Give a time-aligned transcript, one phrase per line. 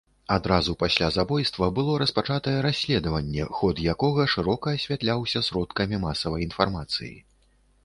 [0.35, 7.15] Адразу пасля забойства было распачатае расследаванне, ход якога шырока асвятляўся сродкамі масавай інфармацыі.